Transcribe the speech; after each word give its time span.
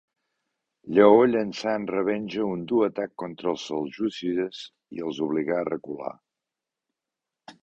Lleó 0.97 1.25
llançà 1.33 1.73
en 1.79 1.85
revenja 1.91 2.47
un 2.55 2.63
dur 2.71 2.79
atac 2.87 3.13
contra 3.25 3.53
els 3.53 3.67
seljúcides 3.73 4.63
i 4.99 5.05
els 5.11 5.21
obligà 5.29 5.61
a 5.61 5.69
recular. 5.71 6.15